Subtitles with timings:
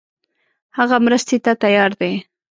[0.77, 2.13] هغه مرستې ته تیار دی.